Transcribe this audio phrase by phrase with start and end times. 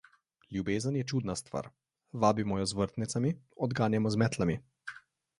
[0.55, 1.67] Ljubezen je čudna stvar:
[2.23, 3.33] vabimo jo z vrtnicami,
[3.67, 4.57] odganjamo z metlami.